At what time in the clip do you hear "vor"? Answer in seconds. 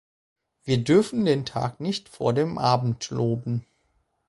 2.09-2.33